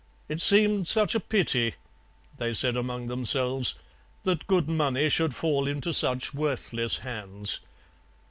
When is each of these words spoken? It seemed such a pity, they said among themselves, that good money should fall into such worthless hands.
It 0.27 0.41
seemed 0.41 0.87
such 0.87 1.13
a 1.13 1.19
pity, 1.19 1.75
they 2.37 2.55
said 2.55 2.75
among 2.75 3.05
themselves, 3.05 3.75
that 4.23 4.47
good 4.47 4.67
money 4.67 5.09
should 5.09 5.35
fall 5.35 5.67
into 5.67 5.93
such 5.93 6.33
worthless 6.33 6.97
hands. 7.05 7.59